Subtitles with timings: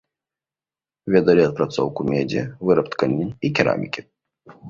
[1.15, 4.01] Ведалі апрацоўку медзі, выраб тканін і керамікі.